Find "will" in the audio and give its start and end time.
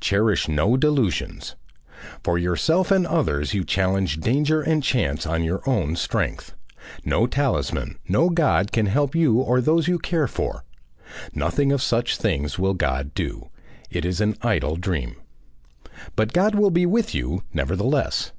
12.56-12.74, 16.54-16.70